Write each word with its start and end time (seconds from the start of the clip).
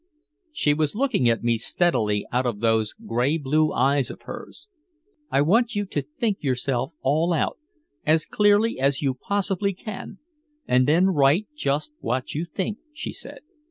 She 0.51 0.73
was 0.73 0.95
looking 0.95 1.29
at 1.29 1.43
me 1.43 1.59
steadily 1.59 2.25
out 2.31 2.47
of 2.47 2.59
those 2.59 2.93
gray 3.05 3.37
blue 3.37 3.71
eyes 3.71 4.09
of 4.09 4.23
hers. 4.23 4.67
"I 5.29 5.43
want 5.43 5.75
you 5.75 5.85
to 5.85 6.01
think 6.01 6.41
yourself 6.41 6.93
all 7.03 7.33
out 7.33 7.59
as 8.03 8.25
clearly 8.25 8.79
as 8.79 9.03
you 9.03 9.13
possibly 9.13 9.73
can 9.75 10.17
and 10.67 10.87
then 10.87 11.09
write 11.09 11.49
just 11.55 11.93
what 11.99 12.33
you 12.33 12.45
think," 12.45 12.79
she 12.93 13.13
said. 13.13 13.41